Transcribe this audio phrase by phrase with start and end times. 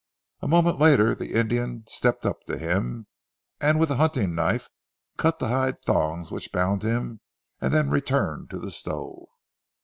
[0.41, 3.05] A moment later the Indian stepped up to him,
[3.59, 4.67] and with a hunting knife
[5.15, 7.19] cut the hide thongs which bound him,
[7.59, 9.27] and then returned to the stove.